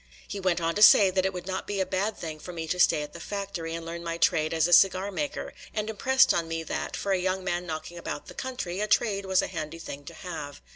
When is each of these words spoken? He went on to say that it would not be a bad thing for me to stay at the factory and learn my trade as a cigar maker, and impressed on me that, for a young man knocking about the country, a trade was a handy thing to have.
He 0.27 0.39
went 0.39 0.59
on 0.59 0.73
to 0.73 0.81
say 0.81 1.11
that 1.11 1.27
it 1.27 1.31
would 1.33 1.45
not 1.45 1.67
be 1.67 1.79
a 1.79 1.85
bad 1.85 2.17
thing 2.17 2.39
for 2.39 2.51
me 2.51 2.67
to 2.69 2.79
stay 2.79 3.03
at 3.03 3.13
the 3.13 3.19
factory 3.19 3.75
and 3.75 3.85
learn 3.85 4.03
my 4.03 4.17
trade 4.17 4.51
as 4.51 4.67
a 4.67 4.73
cigar 4.73 5.11
maker, 5.11 5.53
and 5.75 5.91
impressed 5.91 6.33
on 6.33 6.47
me 6.47 6.63
that, 6.63 6.97
for 6.97 7.11
a 7.11 7.19
young 7.19 7.43
man 7.43 7.67
knocking 7.67 7.99
about 7.99 8.25
the 8.25 8.33
country, 8.33 8.79
a 8.79 8.87
trade 8.87 9.27
was 9.27 9.43
a 9.43 9.47
handy 9.47 9.77
thing 9.77 10.03
to 10.05 10.15
have. 10.15 10.59